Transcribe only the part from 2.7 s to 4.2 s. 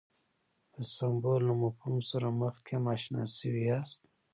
هم اشنا شوي یاست.